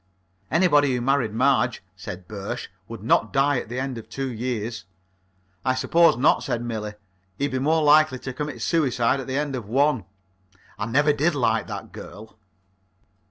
[0.49, 4.85] "Anybody who married Marge," said Birsch, "would not die at the end of two years."
[5.63, 6.95] "I suppose not," said Millie.
[7.37, 10.05] "He'd be more likely to commit suicide at the end of one."
[10.79, 12.39] I never did like that girl.